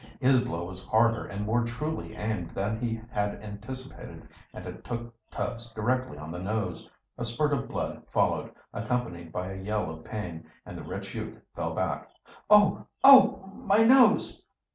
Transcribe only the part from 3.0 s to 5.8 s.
had anticipated, and it took Tubbs